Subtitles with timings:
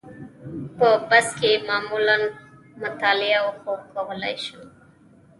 [0.77, 2.17] په بس کې معمولاً
[2.81, 4.61] مطالعه او خوب کولای شم.